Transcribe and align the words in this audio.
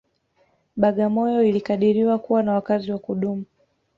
Bagamoyo 0.77 1.43
ilikadiriwa 1.43 2.19
kuwa 2.19 2.43
na 2.43 2.53
wakazi 2.53 2.91
wa 2.91 2.97
kudumu 2.99 3.45